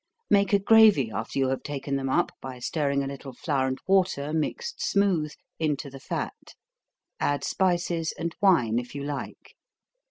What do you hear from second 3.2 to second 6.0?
flour and water mixed smooth into the